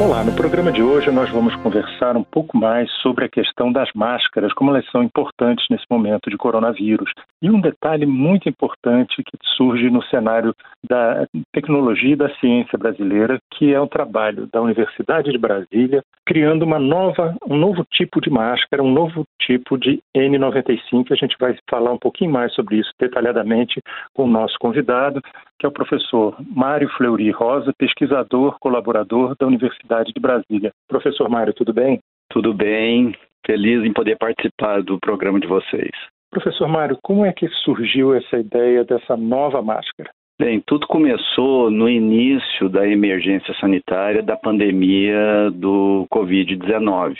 Olá, 0.00 0.22
no 0.22 0.32
programa 0.32 0.70
de 0.70 0.80
hoje 0.80 1.10
nós 1.10 1.28
vamos 1.28 1.56
conversar 1.56 2.16
um 2.16 2.22
pouco 2.22 2.56
mais 2.56 2.88
sobre 3.02 3.24
a 3.24 3.28
questão 3.28 3.72
das 3.72 3.90
máscaras, 3.92 4.52
como 4.52 4.70
elas 4.70 4.88
são 4.92 5.02
importantes 5.02 5.66
nesse 5.68 5.84
momento 5.90 6.30
de 6.30 6.36
coronavírus. 6.36 7.10
E 7.42 7.50
um 7.50 7.60
detalhe 7.60 8.06
muito 8.06 8.48
importante 8.48 9.24
que 9.24 9.36
surge 9.56 9.90
no 9.90 10.00
cenário 10.04 10.54
da 10.88 11.26
tecnologia 11.52 12.12
e 12.12 12.16
da 12.16 12.32
ciência 12.36 12.78
brasileira, 12.78 13.40
que 13.54 13.74
é 13.74 13.80
o 13.80 13.88
trabalho 13.88 14.48
da 14.52 14.62
Universidade 14.62 15.32
de 15.32 15.38
Brasília 15.38 16.00
criando 16.24 16.62
uma 16.62 16.78
nova, 16.78 17.34
um 17.48 17.56
novo 17.56 17.84
tipo 17.90 18.20
de 18.20 18.28
máscara, 18.28 18.82
um 18.82 18.92
novo 18.92 19.24
tipo 19.40 19.78
de 19.78 19.98
N95. 20.14 21.10
A 21.10 21.16
gente 21.16 21.34
vai 21.40 21.56
falar 21.68 21.90
um 21.90 21.98
pouquinho 21.98 22.30
mais 22.30 22.52
sobre 22.52 22.76
isso 22.76 22.92
detalhadamente 23.00 23.80
com 24.14 24.24
o 24.24 24.30
nosso 24.30 24.54
convidado, 24.60 25.22
que 25.58 25.64
é 25.64 25.68
o 25.68 25.72
professor 25.72 26.36
Mário 26.54 26.88
Fleury 26.96 27.30
Rosa, 27.30 27.72
pesquisador, 27.78 28.58
colaborador 28.60 29.34
da 29.40 29.46
Universidade 29.46 29.87
de 29.88 30.20
Brasília. 30.20 30.70
Professor 30.88 31.28
Mário, 31.28 31.54
tudo 31.54 31.72
bem? 31.72 31.98
Tudo 32.30 32.52
bem, 32.52 33.14
feliz 33.44 33.84
em 33.84 33.92
poder 33.92 34.16
participar 34.18 34.82
do 34.82 34.98
programa 34.98 35.40
de 35.40 35.46
vocês. 35.46 35.90
Professor 36.30 36.68
Mário, 36.68 36.98
como 37.02 37.24
é 37.24 37.32
que 37.32 37.48
surgiu 37.64 38.14
essa 38.14 38.38
ideia 38.38 38.84
dessa 38.84 39.16
nova 39.16 39.62
máscara? 39.62 40.10
Bem, 40.40 40.62
tudo 40.64 40.86
começou 40.86 41.70
no 41.70 41.88
início 41.88 42.68
da 42.68 42.86
emergência 42.86 43.52
sanitária 43.58 44.22
da 44.22 44.36
pandemia 44.36 45.50
do 45.50 46.06
Covid-19. 46.12 47.16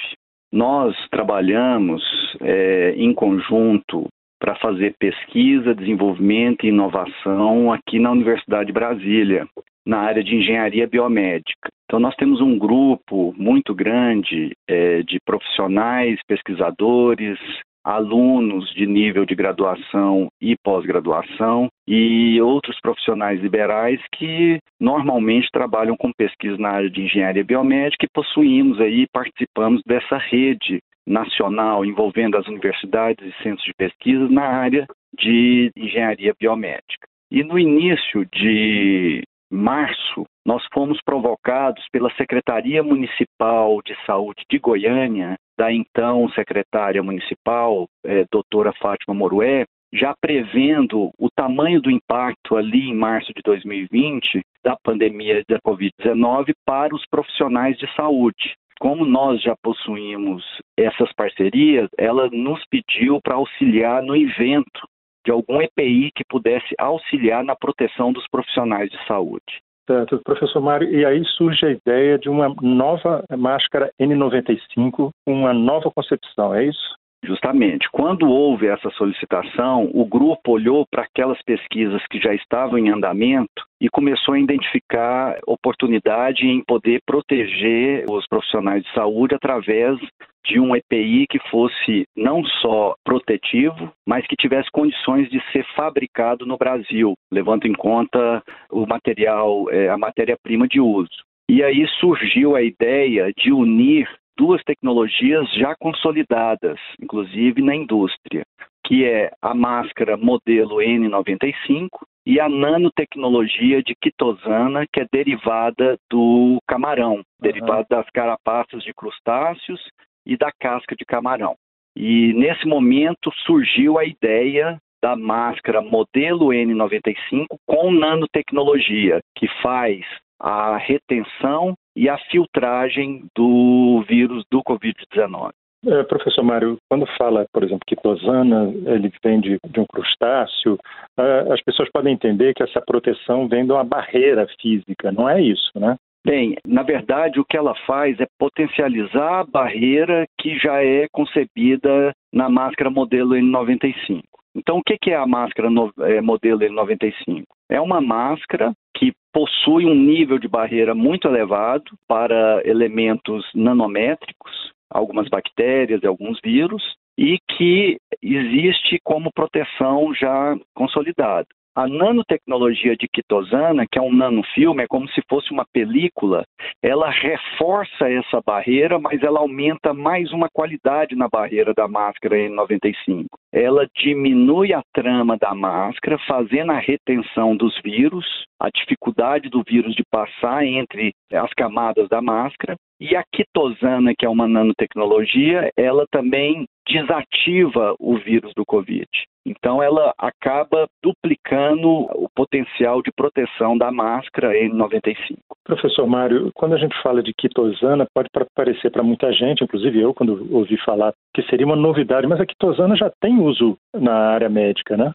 Nós 0.53 0.95
trabalhamos 1.11 2.03
é, 2.41 2.95
em 2.97 3.13
conjunto 3.13 4.07
para 4.39 4.55
fazer 4.57 4.95
pesquisa, 4.99 5.75
desenvolvimento 5.75 6.65
e 6.65 6.69
inovação 6.69 7.73
aqui 7.73 7.99
na 7.99 8.13
Universidade 8.13 8.67
de 8.67 8.73
Brasília, 8.73 9.49
na 9.85 9.99
área 9.99 10.23
de 10.23 10.37
engenharia 10.37 10.87
biomédica. 10.87 11.69
Então, 11.89 11.99
nós 11.99 12.15
temos 12.17 12.43
um 12.43 12.59
grupo 12.59 13.35
muito 13.35 13.75
grande 13.75 14.55
é, 14.69 15.03
de 15.03 15.19
profissionais, 15.25 16.21
pesquisadores, 16.29 17.39
alunos 17.83 18.71
de 18.75 18.87
nível 18.87 19.25
de 19.25 19.35
graduação 19.35 20.29
e 20.39 20.55
pós-graduação 20.63 21.69
e 21.87 22.39
outros 22.43 22.79
profissionais 22.83 23.41
liberais 23.41 23.99
que 24.15 24.59
normalmente 24.79 25.49
trabalham 25.51 25.97
com 25.97 26.13
pesquisa 26.13 26.59
na 26.59 26.69
área 26.69 26.91
de 26.91 27.01
engenharia 27.01 27.43
biomédica 27.43 28.05
e 28.05 28.13
possuímos 28.13 28.79
aí, 28.79 29.07
participamos 29.11 29.81
dessa 29.87 30.19
rede 30.19 30.81
nacional 31.07 31.87
envolvendo 31.87 32.37
as 32.37 32.47
universidades 32.47 33.27
e 33.27 33.43
centros 33.43 33.65
de 33.65 33.73
pesquisa 33.73 34.29
na 34.29 34.45
área 34.45 34.87
de 35.19 35.71
engenharia 35.75 36.35
biomédica. 36.39 37.09
E 37.31 37.43
no 37.43 37.59
início 37.59 38.27
de 38.27 39.23
março, 39.51 40.25
nós 40.45 40.63
fomos 40.73 41.01
provocados 41.05 41.85
pela 41.91 42.13
Secretaria 42.15 42.83
Municipal 42.83 43.81
de 43.85 43.95
Saúde 44.05 44.45
de 44.51 44.59
Goiânia, 44.59 45.37
da 45.59 45.73
então 45.73 46.29
secretária 46.31 47.03
municipal, 47.03 47.87
é, 48.05 48.25
doutora 48.31 48.73
Fátima 48.75 49.15
Morué, 49.15 49.65
já 49.93 50.15
prevendo 50.21 51.11
o 51.19 51.29
tamanho 51.35 51.81
do 51.81 51.91
impacto 51.91 52.57
ali 52.57 52.91
em 52.91 52.95
março 52.95 53.33
de 53.35 53.41
2020 53.43 54.43
da 54.63 54.77
pandemia 54.77 55.43
da 55.49 55.59
Covid-19 55.61 56.53
para 56.65 56.95
os 56.95 57.05
profissionais 57.07 57.77
de 57.79 57.87
saúde. 57.95 58.55
Como 58.79 59.05
nós 59.05 59.43
já 59.43 59.57
possuímos 59.63 60.45
essas 60.77 61.13
parcerias, 61.15 61.89
ela 61.99 62.29
nos 62.31 62.63
pediu 62.71 63.19
para 63.23 63.35
auxiliar 63.35 64.03
no 64.03 64.15
evento 64.15 64.87
de 65.29 65.33
algum 65.33 65.61
EPI 65.61 66.11
que 66.15 66.25
pudesse 66.27 66.75
auxiliar 66.79 67.45
na 67.45 67.55
proteção 67.55 68.15
dos 68.15 68.27
profissionais 68.31 68.89
de 68.91 68.97
saúde. 69.07 69.61
Certo, 69.87 70.19
professor 70.25 70.61
Mário, 70.61 70.91
e 70.91 71.05
aí 71.05 71.23
surge 71.37 71.67
a 71.67 71.71
ideia 71.71 72.19
de 72.19 72.31
uma 72.31 72.55
nova 72.63 73.23
máscara 73.37 73.91
N95, 74.01 75.11
uma 75.27 75.53
nova 75.53 75.91
concepção, 75.95 76.55
é 76.55 76.65
isso? 76.65 76.97
Justamente. 77.25 77.89
Quando 77.91 78.29
houve 78.29 78.69
essa 78.69 78.91
solicitação, 78.91 79.91
o 79.93 80.05
grupo 80.05 80.53
olhou 80.53 80.87
para 80.89 81.03
aquelas 81.03 81.41
pesquisas 81.43 82.01
que 82.09 82.21
já 82.21 82.33
estavam 82.33 82.79
em 82.79 82.91
andamento 82.91 83.65
e 83.81 83.89
começou 83.89 84.35
a 84.35 84.41
identificar 84.41 85.39
oportunidade 85.47 86.47
em 86.47 86.63
poder 86.65 87.01
proteger 87.05 88.05
os 88.09 88.27
profissionais 88.29 88.83
de 88.85 88.93
saúde 88.93 89.35
através 89.35 89.99
de 90.45 90.59
um 90.61 90.75
EPI 90.75 91.27
que 91.29 91.39
fosse 91.51 92.07
não 92.17 92.43
só 92.45 92.95
protetivo, 93.05 93.93
mas 94.07 94.27
que 94.27 94.37
tivesse 94.37 94.71
condições 94.71 95.29
de 95.29 95.41
ser 95.53 95.65
fabricado 95.75 96.47
no 96.47 96.57
Brasil, 96.57 97.15
levando 97.31 97.67
em 97.67 97.75
conta 97.75 98.43
o 98.71 98.87
material, 98.87 99.69
eh, 99.71 99.89
a 99.89 99.99
matéria-prima 99.99 100.67
de 100.67 100.81
uso. 100.81 101.11
E 101.51 101.63
aí 101.63 101.87
surgiu 101.99 102.55
a 102.55 102.63
ideia 102.63 103.33
de 103.37 103.53
unir 103.53 104.09
duas 104.39 104.63
tecnologias 104.63 105.53
já 105.55 105.75
consolidadas, 105.79 106.79
inclusive 107.03 107.61
na 107.61 107.75
indústria, 107.75 108.45
que 108.87 109.05
é 109.05 109.33
a 109.43 109.53
máscara 109.53 110.17
modelo 110.17 110.77
N95 110.77 111.89
e 112.25 112.39
a 112.39 112.49
nanotecnologia 112.49 113.83
de 113.83 113.95
quitosana, 114.01 114.87
que 114.93 115.01
é 115.01 115.07
derivada 115.13 115.99
do 116.09 116.59
camarão, 116.69 117.17
uhum. 117.17 117.23
derivada 117.41 117.87
das 117.91 118.07
carapaças 118.11 118.83
de 118.85 118.95
crustáceos 118.95 119.81
e 120.25 120.37
da 120.37 120.53
casca 120.53 120.95
de 120.95 121.05
camarão. 121.05 121.57
E 121.97 122.33
nesse 122.35 122.67
momento 122.67 123.33
surgiu 123.45 123.99
a 123.99 124.05
ideia 124.05 124.79
da 125.03 125.17
máscara 125.17 125.81
modelo 125.81 126.49
N95 126.49 127.47
com 127.67 127.91
nanotecnologia, 127.91 129.21
que 129.37 129.49
faz 129.63 130.05
a 130.41 130.77
retenção 130.77 131.75
e 131.97 132.09
a 132.09 132.19
filtragem 132.31 133.27
do 133.35 134.05
vírus 134.09 134.45
do 134.51 134.63
Covid-19. 134.63 135.51
É, 135.87 136.03
professor 136.03 136.43
Mário, 136.43 136.77
quando 136.91 137.07
fala, 137.17 137.47
por 137.53 137.63
exemplo, 137.63 137.85
que 137.87 137.95
tosana 137.95 138.73
ele 138.87 139.13
vem 139.23 139.41
de, 139.41 139.59
de 139.69 139.81
um 139.81 139.87
crustáceo, 139.87 140.75
uh, 141.19 141.53
as 141.53 141.63
pessoas 141.63 141.89
podem 141.93 142.15
entender 142.15 142.53
que 142.53 142.65
essa 142.65 142.81
proteção 142.81 143.47
vem 143.47 143.65
de 143.65 143.71
uma 143.71 143.85
barreira 143.85 144.47
física, 144.61 145.13
não 145.13 145.29
é 145.29 145.41
isso, 145.41 145.71
né? 145.77 145.97
Bem, 146.27 146.57
na 146.67 146.83
verdade, 146.83 147.39
o 147.39 147.45
que 147.45 147.57
ela 147.57 147.75
faz 147.87 148.19
é 148.21 148.27
potencializar 148.39 149.41
a 149.41 149.45
barreira 149.45 150.27
que 150.39 150.59
já 150.59 150.85
é 150.85 151.07
concebida 151.11 152.13
na 152.33 152.51
máscara 152.51 152.91
modelo 152.91 153.35
N95. 153.35 154.23
Então, 154.55 154.79
o 154.79 154.83
que 154.83 155.11
é 155.11 155.17
a 155.17 155.27
máscara 155.27 155.71
no, 155.71 155.93
é, 156.01 156.21
modelo 156.21 156.61
N95? 156.61 157.45
É 157.71 157.81
uma 157.81 158.01
máscara 158.01 158.73
que 158.97 159.13
possui 159.33 159.87
um 159.87 159.95
nível 159.95 160.39
de 160.39 160.49
barreira 160.49 160.95
muito 160.95 161.29
elevado 161.29 161.93
para 162.09 162.63
elementos 162.65 163.45
nanométricos, 163.55 164.73
algumas 164.91 165.29
bactérias 165.29 166.03
e 166.03 166.07
alguns 166.07 166.41
vírus, 166.43 166.83
e 167.17 167.39
que 167.57 167.99
existe 168.23 168.99
como 169.05 169.33
proteção 169.33 170.15
já 170.15 170.57
consolidada. 170.75 171.47
A 171.79 171.87
nanotecnologia 171.87 172.97
de 172.97 173.07
quitosana, 173.07 173.87
que 173.89 174.01
é 174.01 174.03
um 174.03 174.13
nanofilme, 174.13 174.83
é 174.83 174.87
como 174.89 175.09
se 175.11 175.23
fosse 175.31 175.53
uma 175.53 175.65
película, 175.73 176.43
ela 176.83 177.09
reforça 177.09 178.11
essa 178.11 178.43
barreira, 178.45 178.99
mas 178.99 179.23
ela 179.23 179.39
aumenta 179.39 179.95
mais 179.95 180.33
uma 180.33 180.49
qualidade 180.53 181.15
na 181.15 181.29
barreira 181.29 181.73
da 181.73 181.87
máscara 181.87 182.35
N95. 182.35 183.27
Ela 183.53 183.87
diminui 183.97 184.73
a 184.73 184.83
trama 184.93 185.37
da 185.39 185.55
máscara, 185.55 186.19
fazendo 186.27 186.73
a 186.73 186.81
retenção 186.81 187.57
dos 187.57 187.81
vírus, 187.81 188.27
a 188.61 188.71
dificuldade 188.75 189.49
do 189.49 189.63
vírus 189.63 189.95
de 189.95 190.03
passar 190.11 190.67
entre 190.67 191.13
as 191.33 191.55
camadas 191.55 192.09
da 192.09 192.21
máscara, 192.21 192.75
e 193.01 193.15
a 193.15 193.23
quitosana, 193.33 194.13
que 194.19 194.27
é 194.27 194.29
uma 194.29 194.49
nanotecnologia, 194.49 195.71
ela 195.77 196.05
também 196.11 196.67
desativa 196.89 197.95
o 197.99 198.17
vírus 198.17 198.53
do 198.55 198.65
Covid. 198.65 199.07
Então, 199.47 199.83
ela 199.83 200.13
acaba 200.19 200.87
duplicando 201.03 201.89
o 201.89 202.29
potencial 202.35 203.03
de 203.03 203.11
proteção 203.11 203.79
da 203.79 203.91
máscara 203.91 204.53
N95. 204.53 205.39
Professor 205.65 206.07
Mário, 206.07 206.51
quando 206.55 206.75
a 206.75 206.79
gente 206.79 207.01
fala 207.03 207.23
de 207.23 207.33
quitosana, 207.33 208.07
pode 208.15 208.29
parecer 208.55 208.91
para 208.91 209.03
muita 209.03 209.33
gente, 209.33 209.65
inclusive 209.65 210.01
eu, 210.01 210.13
quando 210.13 210.55
ouvi 210.55 210.77
falar, 210.79 211.13
que 211.35 211.43
seria 211.45 211.67
uma 211.67 211.77
novidade, 211.77 212.27
mas 212.27 212.41
a 212.41 212.47
quitosana 212.47 212.97
já 212.97 213.11
tem 213.21 213.39
uso 213.39 213.79
na 213.95 214.15
área 214.15 214.49
médica, 214.49 214.97
né? 214.97 215.13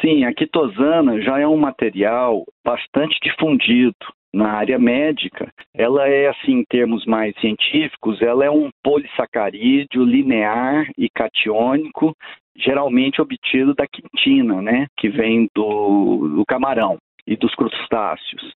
Sim, 0.00 0.24
a 0.24 0.32
quitosana 0.32 1.20
já 1.20 1.40
é 1.40 1.46
um 1.46 1.56
material 1.56 2.44
bastante 2.64 3.18
difundido 3.22 3.94
na 4.32 4.52
área 4.52 4.78
médica, 4.78 5.52
ela 5.74 6.08
é, 6.08 6.28
assim, 6.28 6.58
em 6.58 6.64
termos 6.64 7.04
mais 7.04 7.34
científicos, 7.40 8.22
ela 8.22 8.44
é 8.44 8.50
um 8.50 8.70
polissacarídeo 8.82 10.04
linear 10.04 10.86
e 10.96 11.08
catiônico, 11.08 12.14
geralmente 12.56 13.20
obtido 13.20 13.74
da 13.74 13.86
quitina, 13.86 14.62
né, 14.62 14.86
que 14.96 15.08
vem 15.08 15.48
do, 15.54 16.28
do 16.36 16.44
camarão 16.46 16.98
e 17.26 17.36
dos 17.36 17.54
crustáceos. 17.54 18.52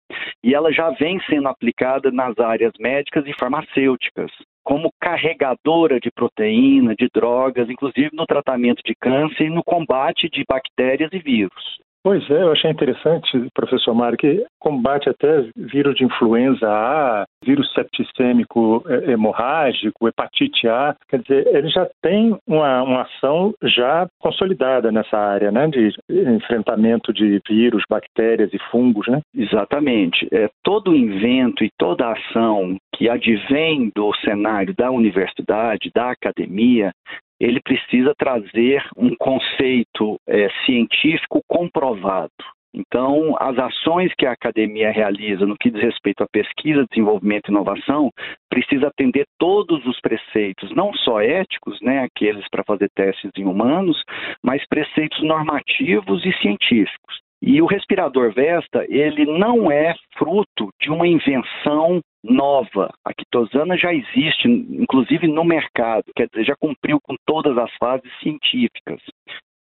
E 0.43 0.55
ela 0.55 0.73
já 0.73 0.91
vem 0.91 1.21
sendo 1.29 1.49
aplicada 1.49 2.11
nas 2.11 2.39
áreas 2.39 2.73
médicas 2.79 3.25
e 3.27 3.33
farmacêuticas, 3.39 4.31
como 4.63 4.93
carregadora 5.01 5.99
de 5.99 6.11
proteína, 6.11 6.95
de 6.95 7.09
drogas, 7.13 7.69
inclusive 7.69 8.11
no 8.13 8.27
tratamento 8.27 8.83
de 8.85 8.95
câncer 8.95 9.45
e 9.45 9.51
no 9.51 9.63
combate 9.65 10.29
de 10.29 10.45
bactérias 10.49 11.11
e 11.13 11.19
vírus. 11.19 11.81
Pois 12.03 12.29
é, 12.31 12.43
eu 12.43 12.53
achei 12.53 12.71
interessante, 12.71 13.47
professor 13.55 13.95
Mário, 13.95 14.17
que 14.17 14.45
combate 14.59 15.11
até 15.11 15.45
vírus 15.55 15.95
de 15.95 16.05
influenza 16.05 16.67
A, 16.67 17.25
vírus 17.45 17.71
septicêmico 17.75 18.83
é, 18.87 19.13
hemorrágico, 19.13 20.09
hepatite 20.09 20.67
A. 20.67 20.97
Quer 21.09 21.21
dizer, 21.21 21.47
ele 21.55 21.69
já 21.69 21.87
tem 22.03 22.35
uma, 22.47 22.83
uma 22.83 23.03
ação 23.03 23.53
já 23.63 24.09
consolidada 24.19 24.91
nessa 24.91 25.19
área, 25.19 25.53
né, 25.53 25.67
de 25.69 25.93
enfrentamento 26.09 27.13
de 27.13 27.39
vírus, 27.47 27.85
bactérias 27.89 28.53
e 28.55 28.59
fungos, 28.71 29.07
né? 29.07 29.21
Exatamente. 29.37 30.27
É, 30.33 30.49
todo 30.65 30.97
invento 30.97 31.63
e 31.63 31.71
toda 31.79 32.13
ação 32.13 32.77
que 33.01 33.09
advém 33.09 33.91
do 33.97 34.15
cenário 34.17 34.75
da 34.75 34.91
universidade, 34.91 35.91
da 35.95 36.11
academia, 36.11 36.93
ele 37.41 37.59
precisa 37.63 38.15
trazer 38.15 38.85
um 38.95 39.17
conceito 39.17 40.21
é, 40.29 40.51
científico 40.67 41.41
comprovado. 41.49 42.31
Então, 42.75 43.35
as 43.41 43.59
ações 43.59 44.13
que 44.19 44.27
a 44.27 44.33
academia 44.33 44.93
realiza 44.93 45.47
no 45.47 45.57
que 45.57 45.71
diz 45.71 45.81
respeito 45.81 46.23
à 46.23 46.27
pesquisa, 46.31 46.87
desenvolvimento 46.91 47.49
e 47.49 47.53
inovação, 47.53 48.11
precisa 48.51 48.89
atender 48.89 49.25
todos 49.39 49.85
os 49.87 49.99
preceitos, 50.03 50.71
não 50.77 50.93
só 50.93 51.23
éticos, 51.23 51.81
né, 51.81 52.01
aqueles 52.01 52.47
para 52.51 52.63
fazer 52.65 52.91
testes 52.95 53.31
em 53.35 53.47
humanos, 53.47 54.05
mas 54.45 54.63
preceitos 54.69 55.23
normativos 55.23 56.23
e 56.27 56.33
científicos. 56.35 57.30
E 57.43 57.63
o 57.63 57.67
respirador 57.67 58.33
Vesta, 58.33 58.85
ele 58.89 59.25
não 59.25 59.73
é 59.73 59.95
fruto 60.19 60.69
de 60.81 60.91
uma 60.91 61.07
invenção 61.07 62.01
nova. 62.23 62.93
A 63.05 63.15
quitosana 63.15 63.79
já 63.79 63.95
existe, 63.95 64.47
inclusive 64.47 65.27
no 65.27 65.45
mercado, 65.45 66.05
quer 66.15 66.29
dizer, 66.29 66.45
já 66.45 66.55
cumpriu 66.61 66.99
com 67.03 67.15
todas 67.27 67.57
as 67.57 67.71
fases 67.77 68.11
científicas. 68.21 69.01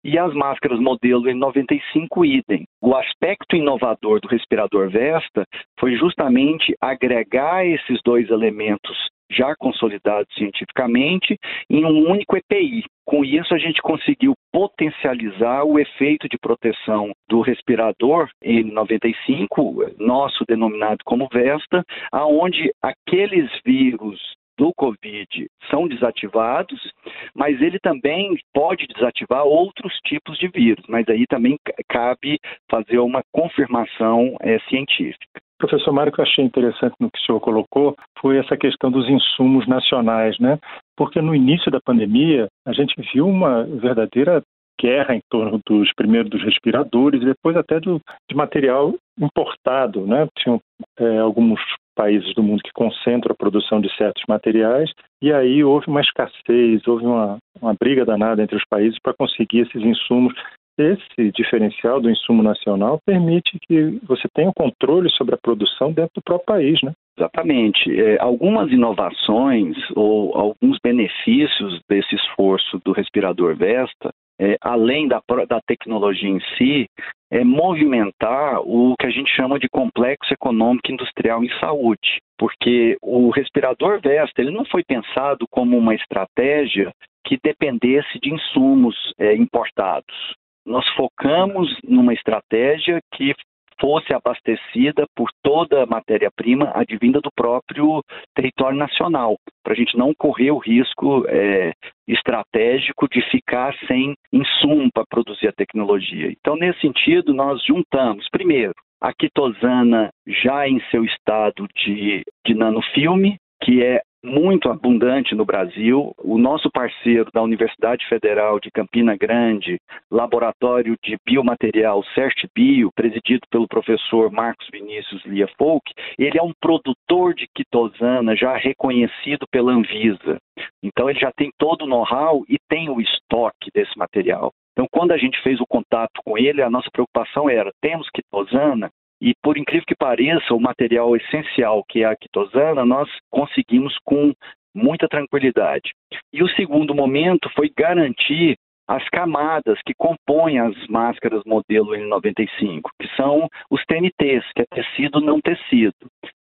E 0.04 0.18
as 0.18 0.34
máscaras 0.34 0.80
modelo 0.80 1.24
N95 1.24 2.26
idem. 2.26 2.66
O 2.81 2.96
aspecto 2.96 3.56
inovador 3.56 4.20
do 4.22 4.28
respirador 4.28 4.90
Vesta 4.90 5.46
foi 5.80 5.96
justamente 5.96 6.74
agregar 6.82 7.66
esses 7.66 8.00
dois 8.04 8.30
elementos 8.30 8.98
já 9.31 9.56
consolidados 9.56 10.34
cientificamente 10.36 11.38
em 11.70 11.86
um 11.86 12.10
único 12.10 12.38
EPI. 12.38 12.84
Com 13.06 13.26
isso, 13.26 13.54
a 13.54 13.58
gente 13.58 13.81
conseguiu 13.81 14.34
potencializar 14.52 15.64
o 15.64 15.80
efeito 15.80 16.28
de 16.30 16.38
proteção 16.38 17.12
do 17.28 17.42
respirador 17.42 18.30
N95, 18.44 19.96
nosso 19.98 20.44
denominado 20.48 21.00
como 21.04 21.28
Vesta, 21.31 21.84
aonde 22.12 22.72
aqueles 22.81 23.50
vírus 23.66 24.20
do 24.60 24.74
Covid 24.76 25.48
são 25.72 25.88
desativados, 25.88 26.92
mas 27.34 27.62
ele 27.62 27.80
também 27.80 28.38
pode 28.54 28.86
desativar 28.88 29.46
outros 29.46 29.94
tipos 30.06 30.38
de 30.38 30.50
vírus, 30.50 30.84
mas 30.90 31.08
aí 31.08 31.25
também 31.28 31.58
cabe 31.88 32.38
fazer 32.70 33.00
uma 33.00 33.22
confirmação 33.32 34.36
é, 34.42 34.60
científica. 34.68 35.42
Professor 35.60 35.92
Mário, 35.92 36.12
que 36.12 36.22
eu 36.22 36.26
achei 36.26 36.44
interessante 36.44 36.96
no 37.00 37.12
que 37.12 37.20
o 37.20 37.22
senhor 37.22 37.40
colocou 37.42 37.96
foi 38.20 38.38
essa 38.38 38.56
questão 38.56 38.90
dos 38.90 39.08
insumos 39.10 39.68
nacionais, 39.68 40.40
né? 40.40 40.58
Porque 40.98 41.22
no 41.22 41.36
início 41.36 41.70
da 41.70 41.82
pandemia 41.82 42.48
a 42.66 42.72
gente 42.72 42.96
viu 43.14 43.28
uma 43.28 43.64
verdadeira 43.64 44.42
guerra 44.82 45.14
em 45.14 45.22
torno 45.30 45.60
dos 45.68 45.92
primeiro 45.94 46.30
dos 46.30 46.42
respiradores 46.42 47.20
depois 47.20 47.58
até 47.58 47.82
do, 47.82 48.00
de 48.30 48.36
material 48.36 48.96
importado, 49.20 50.08
né? 50.08 50.28
Tinham 50.38 50.62
é, 50.98 51.20
alguns 51.20 51.60
países 51.94 52.34
do 52.34 52.42
mundo 52.42 52.62
que 52.64 52.72
concentram 52.74 53.34
a 53.34 53.38
produção 53.38 53.82
de 53.82 53.94
certos 53.98 54.24
materiais 54.30 54.90
e 55.22 55.34
aí 55.34 55.62
houve 55.62 55.88
uma 55.88 56.00
escassez, 56.00 56.88
houve 56.88 57.06
uma, 57.06 57.38
uma 57.62 57.74
briga 57.78 58.06
danada 58.06 58.42
entre 58.42 58.56
os 58.56 58.64
países 58.70 58.98
para 59.04 59.14
conseguir 59.14 59.60
esses 59.60 59.82
insumos 59.82 60.34
esse 60.80 61.31
diferencial 61.31 62.00
do 62.00 62.10
insumo 62.10 62.42
nacional 62.42 63.00
permite 63.06 63.58
que 63.68 64.00
você 64.04 64.28
tenha 64.34 64.50
o 64.50 64.54
controle 64.54 65.10
sobre 65.10 65.36
a 65.36 65.38
produção 65.38 65.92
dentro 65.92 66.12
do 66.16 66.24
próprio 66.24 66.46
país, 66.46 66.81
né? 66.81 66.94
Exatamente. 67.18 68.00
É, 68.00 68.18
algumas 68.22 68.72
inovações 68.72 69.76
ou 69.96 70.36
alguns 70.36 70.78
benefícios 70.81 71.81
desse 71.90 72.16
esforço 72.16 72.80
do 72.84 72.94
respirador 72.94 73.56
Vesta, 73.58 74.10
é, 74.40 74.58
além 74.62 75.08
da, 75.08 75.22
da 75.48 75.60
tecnologia 75.68 76.30
em 76.30 76.40
si, 76.58 76.88
é 77.30 77.44
movimentar 77.44 78.62
o 78.62 78.96
que 78.98 79.06
a 79.06 79.10
gente 79.10 79.30
chama 79.36 79.60
de 79.60 79.68
complexo 79.68 80.34
econômico 80.34 80.92
industrial 80.92 81.44
em 81.44 81.50
saúde. 81.60 82.22
Porque 82.38 82.98
o 83.02 83.30
respirador 83.32 84.00
Vesta 84.02 84.42
ele 84.42 84.52
não 84.52 84.64
foi 84.64 84.82
pensado 84.84 85.46
como 85.52 85.78
uma 85.78 85.94
estratégia 85.94 86.94
que 87.25 87.38
dependesse 87.44 88.18
de 88.22 88.34
insumos 88.34 88.96
é, 89.20 89.36
importados 89.36 90.38
nós 90.66 90.88
focamos 90.96 91.76
numa 91.84 92.14
estratégia 92.14 93.00
que 93.14 93.34
fosse 93.80 94.14
abastecida 94.14 95.06
por 95.16 95.30
toda 95.42 95.84
a 95.84 95.86
matéria-prima 95.86 96.72
advinda 96.76 97.22
do 97.22 97.32
próprio 97.34 98.04
território 98.36 98.78
nacional, 98.78 99.38
para 99.64 99.74
a 99.74 99.76
gente 99.76 99.98
não 99.98 100.14
correr 100.14 100.52
o 100.52 100.58
risco 100.58 101.26
é, 101.28 101.72
estratégico 102.08 103.08
de 103.10 103.22
ficar 103.30 103.74
sem 103.88 104.14
insumo 104.34 104.90
para 104.94 105.06
produzir 105.10 105.48
a 105.48 105.54
tecnologia. 105.54 106.30
Então, 106.30 106.56
nesse 106.56 106.82
sentido, 106.82 107.34
nós 107.34 107.64
juntamos, 107.66 108.28
primeiro, 108.30 108.74
a 109.02 109.14
quitosana 109.14 110.10
já 110.28 110.68
em 110.68 110.82
seu 110.92 111.06
estado 111.06 111.68
de, 111.76 112.24
de 112.46 112.54
nanofilme, 112.54 113.38
que 113.64 113.82
é 113.84 114.02
muito 114.24 114.69
abundante 114.69 115.33
no 115.36 115.45
Brasil. 115.45 116.13
O 116.18 116.38
nosso 116.38 116.69
parceiro 116.71 117.30
da 117.33 117.42
Universidade 117.42 118.07
Federal 118.07 118.60
de 118.60 118.69
Campina 118.71 119.16
Grande, 119.16 119.80
Laboratório 120.12 120.95
de 121.04 121.18
Biomaterial 121.25 122.04
CertBio, 122.13 122.92
presidido 122.94 123.48
pelo 123.50 123.68
professor 123.68 124.31
Marcos 124.31 124.68
Vinícius 124.71 125.24
Lia 125.25 125.48
Folk, 125.57 125.94
ele 126.18 126.38
é 126.38 126.44
um 126.44 126.54
produtor 126.60 127.33
de 127.33 127.48
quitosana 127.56 128.36
já 128.36 128.56
reconhecido 128.56 129.45
pela 129.51 129.71
Anvisa. 129.71 130.38
Então 130.83 131.10
ele 131.10 131.19
já 131.19 131.31
tem 131.31 131.51
todo 131.57 131.83
o 131.83 131.88
know-how 131.88 132.44
e 132.48 132.57
tem 132.69 132.89
o 132.89 133.00
estoque 133.00 133.69
desse 133.74 133.98
material. 133.98 134.51
Então, 134.80 134.88
quando 134.92 135.12
a 135.12 135.18
gente 135.18 135.38
fez 135.42 135.60
o 135.60 135.68
contato 135.68 136.22
com 136.24 136.38
ele, 136.38 136.62
a 136.62 136.69
nossa 136.69 136.89
preocupação 136.89 137.50
era: 137.50 137.69
temos 137.81 138.10
quitosana, 138.10 138.89
e 139.21 139.33
por 139.44 139.57
incrível 139.57 139.86
que 139.86 139.95
pareça, 139.95 140.54
o 140.54 140.62
material 140.62 141.16
essencial, 141.16 141.83
que 141.88 142.04
é 142.04 142.06
a 142.06 142.16
quitosana, 142.16 142.86
nós 142.86 143.10
conseguimos 143.30 143.98
com 144.06 144.33
muita 144.74 145.07
tranquilidade. 145.07 145.92
E 146.31 146.44
o 146.44 146.50
segundo 146.50 146.95
momento 146.95 147.50
foi 147.56 147.71
garantir 147.75 148.56
as 148.89 149.07
camadas 149.10 149.77
que 149.86 149.94
compõem 149.94 150.58
as 150.58 150.75
máscaras 150.88 151.44
modelo 151.46 151.91
N95, 151.91 152.82
que 153.00 153.08
são 153.15 153.48
os 153.70 153.86
TNTs, 153.86 154.44
que 154.55 154.63
é 154.63 154.65
tecido 154.65 155.22
não 155.22 155.39
tecido. 155.39 155.94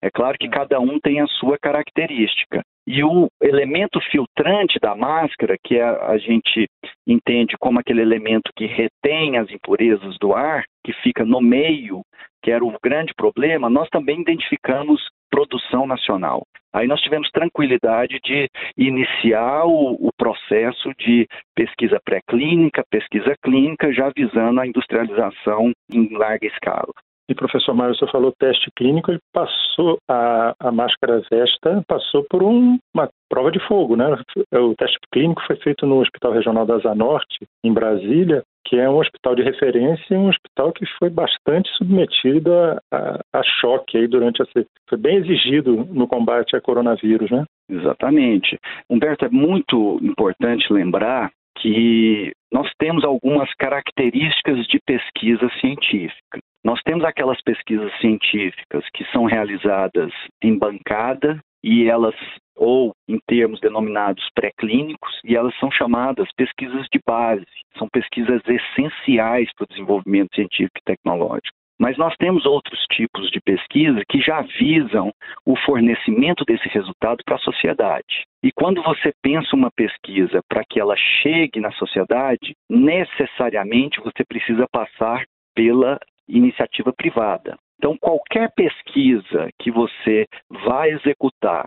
É 0.01 0.09
claro 0.09 0.37
que 0.39 0.49
cada 0.49 0.79
um 0.79 1.01
tem 1.01 1.21
a 1.21 1.27
sua 1.27 1.59
característica. 1.59 2.63
E 2.87 3.03
o 3.03 3.27
elemento 3.43 4.01
filtrante 4.13 4.79
da 4.81 4.95
máscara, 4.95 5.57
que 5.61 5.81
a, 5.81 6.11
a 6.11 6.19
gente 6.19 6.69
entende 7.05 7.57
como 7.59 7.81
aquele 7.81 8.01
elemento 8.01 8.53
que 8.55 8.67
retém 8.67 9.39
as 9.39 9.51
impurezas 9.51 10.17
do 10.21 10.33
ar, 10.33 10.63
que 10.85 10.93
fica 11.03 11.25
no 11.25 11.41
meio 11.41 12.03
que 12.47 12.53
era 12.53 12.65
o 12.65 12.79
grande 12.81 13.13
problema, 13.13 13.69
nós 13.69 13.89
também 13.89 14.21
identificamos 14.21 15.03
produção 15.29 15.85
nacional. 15.85 16.47
Aí 16.73 16.87
nós 16.87 17.01
tivemos 17.01 17.29
tranquilidade 17.33 18.21
de 18.23 18.49
iniciar 18.79 19.65
o, 19.67 19.95
o 19.95 20.11
processo 20.17 20.93
de 20.97 21.27
pesquisa 21.57 22.01
pré-clínica, 22.05 22.85
pesquisa 22.89 23.35
clínica, 23.43 23.93
já 23.93 24.13
visando 24.17 24.61
a 24.61 24.67
industrialização 24.67 25.73
em 25.93 26.17
larga 26.17 26.47
escala. 26.47 26.93
E 27.29 27.35
professor 27.35 27.75
Mário, 27.75 27.97
você 27.97 28.07
falou 28.13 28.33
teste 28.39 28.71
clínico, 28.77 29.11
ele 29.11 29.19
passou 29.33 29.99
a, 30.09 30.55
a 30.61 30.71
máscara 30.71 31.21
Vesta 31.29 31.83
passou 31.89 32.25
por 32.31 32.45
um, 32.45 32.79
uma 32.95 33.11
prova 33.29 33.51
de 33.51 33.59
fogo, 33.67 33.97
né? 33.97 34.07
O 34.53 34.77
teste 34.77 34.99
clínico 35.13 35.43
foi 35.45 35.57
feito 35.57 35.85
no 35.85 35.99
Hospital 35.99 36.31
Regional 36.31 36.65
da 36.65 36.79
Zanorte, 36.79 37.45
em 37.65 37.73
Brasília, 37.73 38.45
que 38.67 38.77
é 38.77 38.89
um 38.91 38.99
hospital 38.99 39.35
de 39.35 39.43
referência 39.43 40.15
e 40.15 40.17
um 40.17 40.29
hospital 40.29 40.73
que 40.73 40.85
foi 40.99 41.09
bastante 41.09 41.71
submetido 41.77 42.53
a, 42.53 42.81
a, 42.93 43.21
a 43.33 43.43
choque 43.43 43.97
aí 43.97 44.09
durante 44.09 44.43
essa. 44.43 44.67
Foi 44.89 44.99
bem 44.99 45.17
exigido 45.17 45.87
no 45.91 46.09
combate 46.09 46.57
a 46.57 46.61
coronavírus, 46.61 47.31
né? 47.31 47.45
Exatamente. 47.71 48.59
Humberto, 48.91 49.25
é 49.25 49.29
muito 49.29 49.99
importante 50.03 50.73
lembrar 50.73 51.31
que 51.59 52.33
nós 52.53 52.71
temos 52.79 53.05
algumas 53.05 53.53
características 53.55 54.67
de 54.67 54.79
pesquisa 54.85 55.49
científica. 55.61 56.39
Nós 56.65 56.81
temos 56.83 57.05
aquelas 57.05 57.41
pesquisas 57.43 57.93
científicas 58.01 58.85
que 58.93 59.05
são 59.13 59.25
realizadas 59.25 60.13
em 60.43 60.59
bancada 60.59 61.41
e 61.67 61.89
elas 61.89 62.15
ou 62.55 62.95
em 63.07 63.19
termos 63.27 63.61
denominados 63.61 64.25
pré-clínicos, 64.35 65.21
e 65.25 65.37
elas 65.37 65.55
são 65.59 65.71
chamadas 65.71 66.29
pesquisas 66.35 66.87
de 66.91 66.99
base, 67.05 67.45
são 67.77 67.87
pesquisas 67.93 68.41
essenciais 68.49 69.51
para 69.55 69.65
o 69.65 69.69
desenvolvimento 69.69 70.35
científico 70.35 70.79
e 70.79 70.85
tecnológico. 70.85 71.55
Mas 71.79 71.99
nós 71.99 72.15
temos 72.17 72.47
outros 72.47 72.81
tipos 72.91 73.31
de 73.31 73.39
pesquisa 73.41 74.01
que 74.09 74.19
já 74.21 74.41
visam 74.59 75.13
o 75.45 75.55
fornecimento 75.57 76.45
desse 76.47 76.67
resultado 76.69 77.23
para 77.27 77.35
a 77.35 77.41
sociedade. 77.41 78.25
E 78.43 78.51
quando 78.53 78.83
você 78.83 79.13
pensa 79.21 79.55
uma 79.55 79.71
pesquisa 79.71 80.41
para 80.49 80.65
que 80.65 80.81
ela 80.81 80.97
chegue 80.97 81.61
na 81.61 81.73
sociedade, 81.73 82.55
necessariamente 82.71 84.01
você 84.01 84.25
precisa 84.27 84.67
passar 84.73 85.27
pela 85.55 85.99
iniciativa 86.27 86.93
privada. 86.95 87.59
Então, 87.79 87.97
qualquer 87.99 88.51
pesquisa 88.55 89.51
que 89.61 89.71
você 89.71 90.27
vai 90.65 90.91
executar 90.91 91.67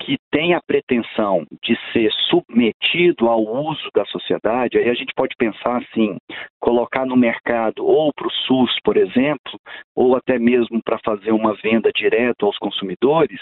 que 0.00 0.16
tem 0.30 0.54
a 0.54 0.60
pretensão 0.62 1.44
de 1.62 1.76
ser 1.92 2.10
submetido 2.30 3.28
ao 3.28 3.42
uso 3.42 3.90
da 3.94 4.04
sociedade, 4.06 4.78
aí 4.78 4.88
a 4.88 4.94
gente 4.94 5.12
pode 5.14 5.34
pensar 5.36 5.78
assim, 5.78 6.16
colocar 6.60 7.04
no 7.04 7.16
mercado 7.16 7.84
ou 7.84 8.12
para 8.14 8.28
o 8.28 8.30
SUS, 8.30 8.74
por 8.84 8.96
exemplo, 8.96 9.58
ou 9.94 10.16
até 10.16 10.38
mesmo 10.38 10.80
para 10.82 10.98
fazer 11.04 11.32
uma 11.32 11.54
venda 11.54 11.90
direta 11.92 12.46
aos 12.46 12.56
consumidores, 12.58 13.40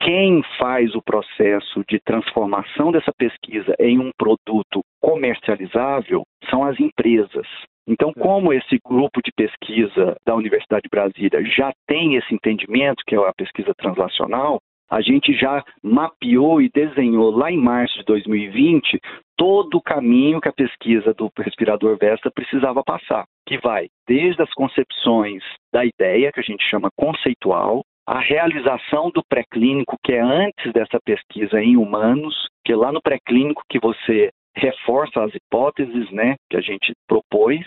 quem 0.00 0.42
faz 0.58 0.94
o 0.94 1.02
processo 1.02 1.84
de 1.88 2.00
transformação 2.00 2.90
dessa 2.90 3.12
pesquisa 3.16 3.74
em 3.78 3.98
um 3.98 4.10
produto 4.18 4.82
comercializável 5.00 6.24
são 6.50 6.64
as 6.64 6.78
empresas. 6.80 7.46
Então, 7.86 8.12
como 8.12 8.52
esse 8.52 8.78
grupo 8.84 9.20
de 9.22 9.30
pesquisa 9.36 10.16
da 10.26 10.34
Universidade 10.34 10.82
de 10.84 10.88
Brasília 10.88 11.44
já 11.44 11.72
tem 11.86 12.16
esse 12.16 12.34
entendimento, 12.34 13.04
que 13.06 13.14
é 13.14 13.18
a 13.18 13.34
pesquisa 13.34 13.74
translacional, 13.74 14.58
a 14.90 15.00
gente 15.00 15.32
já 15.34 15.62
mapeou 15.82 16.62
e 16.62 16.70
desenhou 16.72 17.30
lá 17.30 17.50
em 17.50 17.56
março 17.56 17.98
de 17.98 18.04
2020 18.04 18.98
todo 19.36 19.76
o 19.76 19.82
caminho 19.82 20.40
que 20.40 20.48
a 20.48 20.52
pesquisa 20.52 21.12
do 21.14 21.30
respirador 21.38 21.98
Vesta 21.98 22.30
precisava 22.30 22.82
passar, 22.84 23.24
que 23.46 23.58
vai 23.58 23.88
desde 24.06 24.40
as 24.42 24.52
concepções 24.54 25.42
da 25.72 25.84
ideia, 25.84 26.30
que 26.32 26.40
a 26.40 26.44
gente 26.44 26.64
chama 26.68 26.90
conceitual, 26.96 27.82
a 28.06 28.20
realização 28.20 29.10
do 29.10 29.22
pré-clínico, 29.28 29.96
que 30.04 30.12
é 30.12 30.20
antes 30.20 30.72
dessa 30.72 30.98
pesquisa 31.04 31.60
em 31.60 31.76
humanos, 31.76 32.34
que 32.64 32.72
é 32.72 32.76
lá 32.76 32.92
no 32.92 33.02
pré-clínico 33.02 33.62
que 33.68 33.80
você 33.80 34.30
reforça 34.56 35.22
as 35.22 35.34
hipóteses 35.34 36.10
né, 36.10 36.36
que 36.50 36.56
a 36.56 36.60
gente 36.60 36.92
propôs, 37.08 37.64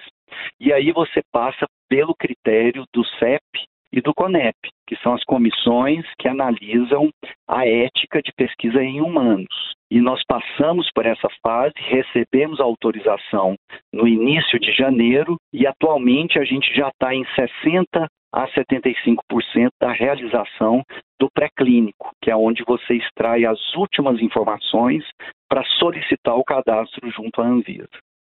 e 0.60 0.74
aí 0.74 0.91
você 0.91 1.22
passa 1.32 1.65
pelo 1.89 2.15
critério 2.15 2.84
do 2.94 3.06
CEP 3.17 3.41
e 3.91 4.01
do 4.01 4.13
CONEP, 4.13 4.56
que 4.86 4.96
são 4.98 5.13
as 5.13 5.24
comissões 5.24 6.06
que 6.20 6.27
analisam 6.27 7.10
a 7.48 7.65
ética 7.65 8.22
de 8.22 8.32
pesquisa 8.36 8.84
em 8.84 9.01
humanos. 9.01 9.48
E 9.89 10.01
nós 10.01 10.22
passamos 10.27 10.89
por 10.94 11.06
essa 11.06 11.29
fase, 11.41 11.74
recebemos 11.77 12.60
a 12.60 12.63
autorização 12.63 13.56
no 13.94 14.06
início 14.06 14.60
de 14.60 14.74
janeiro 14.74 15.38
e 15.53 15.65
atualmente 15.65 16.38
a 16.38 16.44
gente 16.44 16.74
já 16.75 16.89
está 16.89 17.15
em 17.15 17.25
60 17.36 18.08
a 18.34 18.48
75% 18.50 19.70
da 19.82 19.92
realização 19.92 20.84
do 21.20 21.30
pré-clínico, 21.34 22.12
que 22.22 22.30
é 22.30 22.36
onde 22.36 22.64
você 22.66 22.96
extrai 22.96 23.46
as 23.46 23.60
últimas 23.76 24.22
informações 24.22 25.04
para 25.50 25.64
solicitar 25.80 26.36
o 26.36 26.44
cadastro 26.44 27.10
junto 27.12 27.42
à 27.42 27.46
Anvisa. 27.46 27.88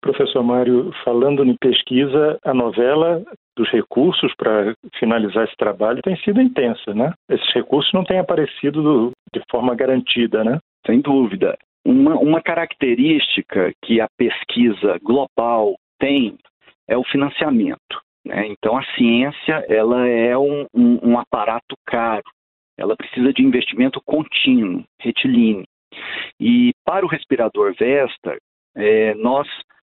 Professor 0.00 0.42
Mário, 0.44 0.92
falando 1.04 1.44
em 1.44 1.56
pesquisa, 1.56 2.38
a 2.44 2.54
novela 2.54 3.24
dos 3.56 3.68
recursos 3.70 4.32
para 4.36 4.72
finalizar 4.98 5.44
esse 5.44 5.56
trabalho 5.56 6.02
tem 6.02 6.16
sido 6.18 6.40
intensa, 6.40 6.94
né? 6.94 7.12
Esses 7.28 7.52
recursos 7.52 7.92
não 7.92 8.04
têm 8.04 8.18
aparecido 8.18 8.80
do, 8.80 9.10
de 9.34 9.42
forma 9.50 9.74
garantida, 9.74 10.44
né? 10.44 10.58
Sem 10.86 11.00
dúvida. 11.00 11.58
Uma, 11.84 12.14
uma 12.16 12.40
característica 12.40 13.72
que 13.84 14.00
a 14.00 14.06
pesquisa 14.16 14.98
global 15.02 15.74
tem 15.98 16.38
é 16.86 16.96
o 16.96 17.04
financiamento. 17.04 18.00
Né? 18.28 18.46
Então, 18.48 18.76
a 18.76 18.84
ciência 18.94 19.64
ela 19.68 20.06
é 20.06 20.36
um, 20.36 20.66
um, 20.74 21.10
um 21.10 21.18
aparato 21.18 21.74
caro. 21.86 22.22
Ela 22.76 22.94
precisa 22.94 23.32
de 23.32 23.42
investimento 23.42 24.00
contínuo, 24.04 24.84
retilíneo. 25.00 25.64
E 26.38 26.72
para 26.84 27.04
o 27.04 27.08
respirador 27.08 27.74
Vesta, 27.74 28.36
é, 28.76 29.14
nós 29.14 29.48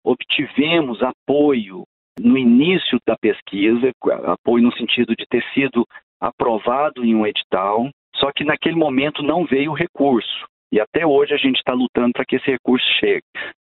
obtivemos 0.03 1.01
apoio 1.01 1.83
no 2.19 2.37
início 2.37 2.97
da 3.07 3.15
pesquisa, 3.15 3.91
apoio 4.25 4.63
no 4.63 4.73
sentido 4.73 5.15
de 5.15 5.25
ter 5.27 5.43
sido 5.53 5.85
aprovado 6.19 7.05
em 7.05 7.15
um 7.15 7.25
edital, 7.25 7.89
só 8.15 8.31
que 8.31 8.43
naquele 8.43 8.75
momento 8.75 9.21
não 9.21 9.45
veio 9.45 9.71
o 9.71 9.75
recurso. 9.75 10.45
E 10.71 10.79
até 10.79 11.05
hoje 11.05 11.33
a 11.33 11.37
gente 11.37 11.57
está 11.57 11.73
lutando 11.73 12.11
para 12.13 12.25
que 12.25 12.35
esse 12.35 12.49
recurso 12.49 12.85
chegue. 12.99 13.23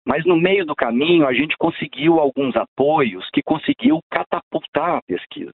Mas 0.10 0.26
no 0.26 0.36
meio 0.36 0.66
do 0.66 0.76
caminho 0.76 1.28
a 1.28 1.34
gente 1.34 1.56
conseguiu 1.56 2.20
alguns 2.20 2.56
apoios 2.56 3.30
que 3.32 3.44
conseguiu 3.44 4.00
catapultar 4.10 4.98
a 4.98 5.02
pesquisa. 5.04 5.52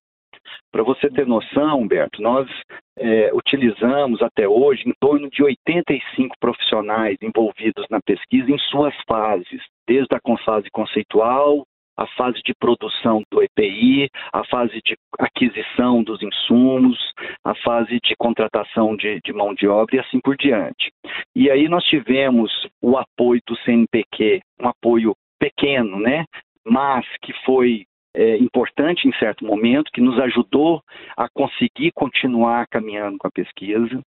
Para 0.71 0.81
você 0.81 1.09
ter 1.09 1.27
noção, 1.27 1.81
Humberto, 1.81 2.21
nós 2.21 2.49
é, 2.97 3.33
utilizamos 3.33 4.21
até 4.21 4.47
hoje 4.47 4.87
em 4.87 4.93
torno 4.97 5.29
de 5.29 5.43
85 5.43 6.35
profissionais 6.39 7.17
envolvidos 7.21 7.85
na 7.89 7.99
pesquisa 7.99 8.49
em 8.49 8.57
suas 8.69 8.95
fases, 9.05 9.61
desde 9.85 10.15
a 10.15 10.37
fase 10.45 10.69
conceitual, 10.71 11.65
a 11.97 12.05
fase 12.07 12.41
de 12.43 12.53
produção 12.53 13.23
do 13.31 13.41
EPI, 13.41 14.09
a 14.33 14.43
fase 14.45 14.81
de 14.83 14.97
aquisição 15.19 16.03
dos 16.03 16.21
insumos, 16.21 16.97
a 17.43 17.55
fase 17.55 17.99
de 18.03 18.15
contratação 18.17 18.95
de, 18.95 19.19
de, 19.23 19.33
mão 19.33 19.53
de 19.53 19.67
obra 19.67 19.95
e 19.95 19.99
assim 19.99 20.19
por 20.19 20.35
diante. 20.35 20.91
E 21.35 21.49
aí 21.49 21.67
nós 21.69 21.83
tivemos 21.85 22.51
o 22.81 22.97
apoio 22.97 23.41
do 23.47 23.55
CNPq, 23.57 24.41
um 24.59 24.67
apoio 24.67 25.15
pequeno, 25.39 25.99
né? 25.99 26.25
Mas 26.65 27.05
que 27.21 27.33
foi 27.45 27.85
é, 28.15 28.37
importante 28.37 29.07
em 29.07 29.13
certo 29.13 29.45
momento, 29.45 29.91
que 29.91 30.01
nos 30.01 30.19
ajudou 30.19 30.81
a 31.17 31.27
conseguir 31.29 31.91
continuar 31.93 32.65
caminhando 32.67 33.17
com 33.17 33.27
a 33.27 33.31
pesquisa. 33.31 34.01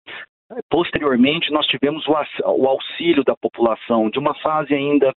Posteriormente, 0.71 1.51
nós 1.51 1.67
tivemos 1.67 2.07
o 2.07 2.67
auxílio 2.67 3.25
da 3.25 3.35
população 3.35 4.11
de 4.11 4.19
uma 4.19 4.35
fase 4.35 4.75
ainda 4.75 5.11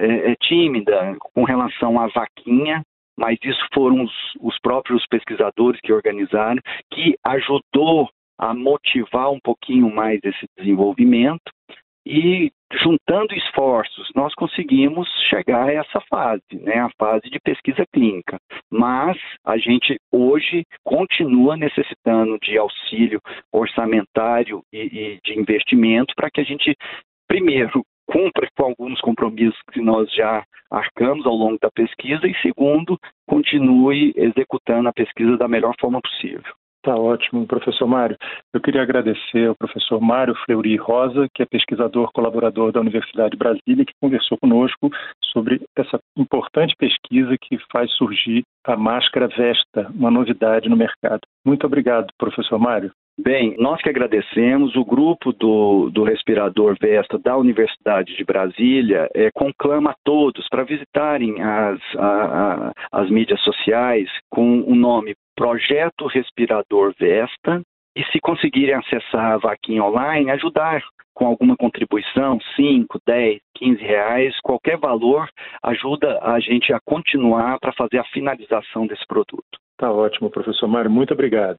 é, 0.00 0.32
é, 0.32 0.34
tímida 0.36 1.14
com 1.34 1.44
relação 1.44 2.00
à 2.00 2.06
vaquinha, 2.08 2.82
mas 3.18 3.38
isso 3.44 3.66
foram 3.74 4.04
os, 4.04 4.12
os 4.40 4.58
próprios 4.60 5.06
pesquisadores 5.06 5.78
que 5.82 5.92
organizaram, 5.92 6.60
que 6.90 7.16
ajudou 7.22 8.08
a 8.38 8.54
motivar 8.54 9.30
um 9.30 9.38
pouquinho 9.38 9.94
mais 9.94 10.18
esse 10.24 10.46
desenvolvimento. 10.56 11.52
E 12.06 12.50
juntando 12.82 13.34
esforços, 13.34 14.08
nós 14.14 14.34
conseguimos 14.34 15.06
chegar 15.28 15.68
a 15.68 15.72
essa 15.72 16.00
fase, 16.08 16.42
né, 16.52 16.80
a 16.80 16.90
fase 16.98 17.28
de 17.28 17.38
pesquisa 17.38 17.84
clínica. 17.92 18.38
Mas 18.70 19.18
a 19.44 19.58
gente 19.58 19.98
hoje 20.10 20.64
continua 20.82 21.58
necessitando 21.58 22.38
de 22.38 22.56
auxílio 22.56 23.20
orçamentário 23.52 24.62
e, 24.72 24.78
e 24.78 25.20
de 25.22 25.38
investimento 25.38 26.14
para 26.16 26.30
que 26.30 26.40
a 26.40 26.44
gente, 26.44 26.74
primeiro, 27.28 27.82
cumpra 28.10 28.48
com 28.56 28.64
alguns 28.64 29.00
compromissos 29.00 29.58
que 29.72 29.80
nós 29.80 30.12
já 30.12 30.44
arcamos 30.70 31.26
ao 31.26 31.34
longo 31.34 31.58
da 31.60 31.70
pesquisa 31.70 32.26
e, 32.26 32.34
segundo, 32.42 32.98
continue 33.26 34.12
executando 34.16 34.88
a 34.88 34.92
pesquisa 34.92 35.36
da 35.36 35.48
melhor 35.48 35.74
forma 35.80 36.00
possível. 36.00 36.42
Tá 36.82 36.96
ótimo, 36.96 37.46
professor 37.46 37.86
Mário. 37.86 38.16
Eu 38.54 38.60
queria 38.60 38.80
agradecer 38.80 39.48
ao 39.48 39.54
professor 39.54 40.00
Mário 40.00 40.34
Fleury 40.46 40.76
Rosa, 40.76 41.28
que 41.34 41.42
é 41.42 41.46
pesquisador 41.46 42.10
colaborador 42.10 42.72
da 42.72 42.80
Universidade 42.80 43.32
de 43.32 43.36
Brasília, 43.36 43.84
que 43.84 43.92
conversou 44.00 44.38
conosco 44.38 44.90
sobre 45.22 45.60
essa 45.76 46.00
importante 46.16 46.74
pesquisa 46.78 47.36
que 47.38 47.58
faz 47.70 47.92
surgir 47.92 48.44
a 48.64 48.76
máscara 48.78 49.28
Vesta, 49.28 49.90
uma 49.94 50.10
novidade 50.10 50.70
no 50.70 50.76
mercado. 50.76 51.20
Muito 51.44 51.66
obrigado, 51.66 52.08
professor 52.16 52.58
Mário. 52.58 52.90
Bem, 53.22 53.54
nós 53.58 53.82
que 53.82 53.88
agradecemos. 53.90 54.74
O 54.76 54.84
grupo 54.84 55.30
do, 55.32 55.90
do 55.90 56.04
respirador 56.04 56.74
Vesta 56.80 57.18
da 57.18 57.36
Universidade 57.36 58.16
de 58.16 58.24
Brasília 58.24 59.10
é, 59.14 59.30
conclama 59.34 59.90
a 59.90 59.96
todos 60.02 60.48
para 60.48 60.64
visitarem 60.64 61.38
as, 61.42 61.80
a, 61.98 62.70
a, 62.70 62.72
as 62.92 63.10
mídias 63.10 63.40
sociais 63.42 64.08
com 64.30 64.62
o 64.62 64.74
nome 64.74 65.14
Projeto 65.36 66.06
Respirador 66.06 66.94
Vesta 66.98 67.60
e 67.94 68.02
se 68.04 68.18
conseguirem 68.20 68.74
acessar 68.74 69.32
a 69.32 69.38
vaquinha 69.38 69.84
online, 69.84 70.30
ajudar 70.30 70.82
com 71.12 71.26
alguma 71.26 71.56
contribuição, 71.56 72.38
5, 72.56 72.98
10, 73.06 73.38
15 73.54 73.82
reais, 73.82 74.40
qualquer 74.40 74.78
valor 74.78 75.28
ajuda 75.62 76.18
a 76.22 76.40
gente 76.40 76.72
a 76.72 76.80
continuar 76.86 77.58
para 77.60 77.74
fazer 77.74 77.98
a 77.98 78.04
finalização 78.04 78.86
desse 78.86 79.06
produto. 79.06 79.58
Tá 79.76 79.92
ótimo, 79.92 80.30
professor 80.30 80.66
Mário, 80.66 80.90
muito 80.90 81.12
obrigado. 81.12 81.58